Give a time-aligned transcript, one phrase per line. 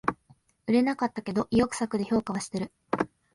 [0.65, 2.71] 売れなかったけど意欲作で評価はしてる